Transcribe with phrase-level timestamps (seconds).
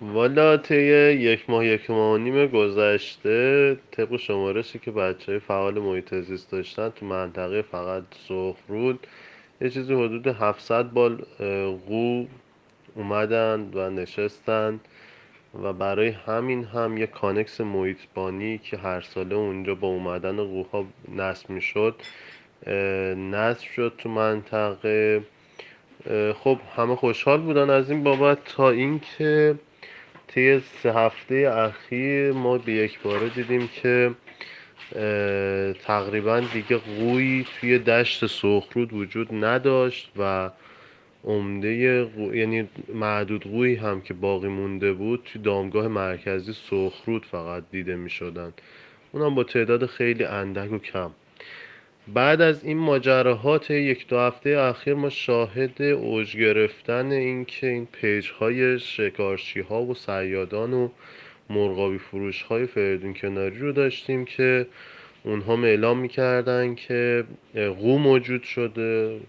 [0.00, 0.76] والا طی
[1.12, 6.50] یک ماه یک ماه و نیم گذشته طبق شمارشی که بچه های فعال محیط زیست
[6.50, 9.06] داشتن تو منطقه فقط سرخرود
[9.60, 11.16] یه چیزی حدود 700 بال
[11.86, 12.24] قو
[12.94, 14.80] اومدن و نشستن
[15.62, 20.86] و برای همین هم یه کانکس محیطبانی که هر ساله اونجا با اومدن قوها
[21.16, 21.94] نصب می‌شد
[23.16, 25.22] نصب شد تو منطقه.
[26.34, 29.54] خب همه خوشحال بودن از این بابت تا اینکه
[30.28, 34.14] طی سه هفته اخیر ما به یک باره دیدیم که
[35.84, 40.50] تقریبا دیگه قوی توی دشت سخرود وجود نداشت و
[41.24, 41.68] عمده
[42.32, 48.10] یعنی معدود قوی هم که باقی مونده بود توی دامگاه مرکزی سخرود فقط دیده می
[48.10, 48.52] شدن
[49.12, 51.10] اونم با تعداد خیلی اندک و کم.
[52.08, 57.66] بعد از این ماجراها تو یک دو هفته اخیر ما شاهد اوج گرفتن این که
[57.66, 60.88] این page های شکارچی ها و صیادان و
[61.50, 64.66] مرغابی فروش های فریدون کناری رو داشتیم که
[65.24, 69.20] اونها اعلام می‌کردن که قو موجود شده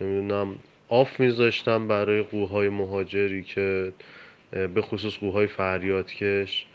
[0.00, 0.54] نمی‌دونم
[0.88, 3.92] off میذاشتن برای قوهای مهاجری که
[4.50, 6.66] به خصوص قوهای فریادکش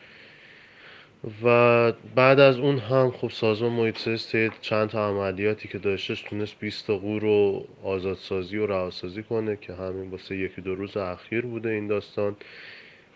[1.43, 6.87] و بعد از اون هم خب سازمان محیط چند تا عملیاتی که داشتش تونست 20
[6.87, 11.69] تا قو رو آزادسازی و رهاسازی کنه که همین واسه یکی دو روز اخیر بوده
[11.69, 12.35] این داستان.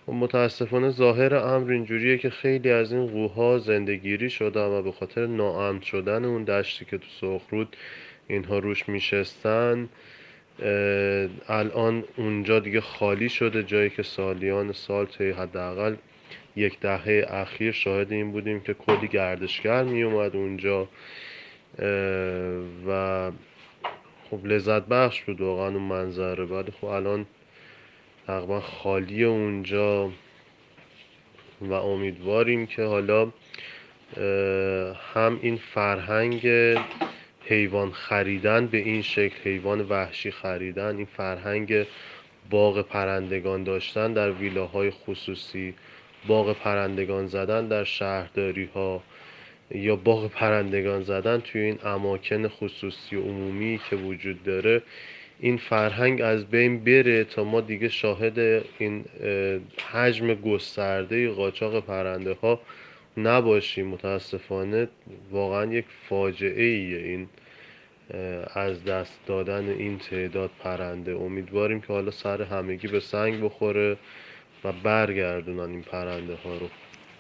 [0.08, 5.28] و متاسفانه ظاهر امر اینجوریه که خیلی از این قوها زندگیری شده و به خاطر
[5.28, 7.76] ناامن شدن اون دشتی که تو سخرود
[8.28, 9.90] اینها روش میشستن
[11.48, 15.96] الان اونجا دیگه خالی شده جایی که سالیان سال طی حداقل
[16.56, 20.88] یک دهه اخیر شاهد این بودیم که کلی گردشگر می اومد اونجا
[22.88, 23.32] و
[24.30, 26.44] خب لذت بخش بود واقعا اون منظره.
[26.44, 27.26] ولی خب الان
[28.28, 30.12] تقریبا خالی اونجا
[31.62, 33.32] و امیدواریم که حالا
[35.14, 36.48] هم این فرهنگ
[37.46, 41.86] حیوان خریدن به این شکل حیوان وحشی خریدن این فرهنگ
[42.50, 45.74] باغ پرندگان داشتن در ویلاهای خصوصی
[46.28, 49.04] باغ پرندگان زدن در شهرداری ها
[49.76, 54.82] یا باغ پرندگان زدن توی این اماکن خصوصی و عمومی که وجود داره
[55.40, 58.40] این فرهنگ از بین بره تا ما دیگه شاهد
[58.80, 59.06] این
[59.92, 62.60] حجم گسترده قاچاق پرنده ها
[63.18, 63.88] نباشیم.
[63.88, 64.88] متاسفانه
[65.32, 67.28] واقعا یک فاجعه ایه این
[68.54, 71.16] از دست دادن این تعداد پرنده.
[71.16, 73.98] امیدواریم که حالا سر همگی به سنگ بخوره.
[74.64, 76.70] و برگردونن این پرنده ها رو.